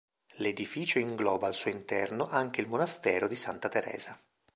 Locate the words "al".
1.45-1.53